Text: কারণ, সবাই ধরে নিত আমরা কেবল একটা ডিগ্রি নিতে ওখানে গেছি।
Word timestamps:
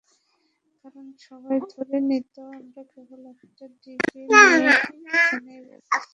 কারণ, 0.85 1.05
সবাই 1.27 1.57
ধরে 1.73 1.97
নিত 2.09 2.35
আমরা 2.57 2.81
কেবল 2.93 3.21
একটা 3.33 3.65
ডিগ্রি 3.83 4.21
নিতে 4.23 4.67
ওখানে 5.13 5.55
গেছি। 5.67 5.99